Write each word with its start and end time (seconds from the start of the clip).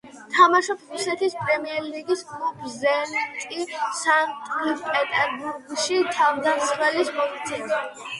თამაშობს 0.35 0.85
რუსეთის 0.93 1.33
პრემიერლიგის 1.41 2.23
კლუბ 2.29 2.63
„ზენიტი 2.75 3.59
სანქტ-პეტერბურგში“ 3.97 5.99
თავდამსხმელის 6.17 7.13
პოზიციაზე. 7.19 7.85